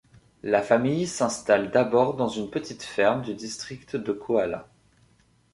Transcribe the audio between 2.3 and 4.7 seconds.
petite ferme du district de Kohala.